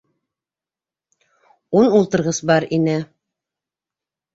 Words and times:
Ун 1.83 1.93
ултырғыс 2.01 2.43
бар 2.53 2.71
ине! 2.83 3.01